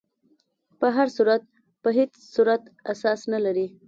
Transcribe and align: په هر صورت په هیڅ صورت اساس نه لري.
په 0.79 0.87
هر 0.95 1.07
صورت 1.17 1.41
په 1.83 1.89
هیڅ 1.97 2.11
صورت 2.35 2.61
اساس 2.91 3.19
نه 3.33 3.39
لري. 3.45 3.67